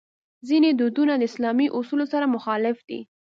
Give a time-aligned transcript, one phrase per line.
[0.47, 2.99] ځینې دودونه د اسلامي اصولو سره مخالف دي.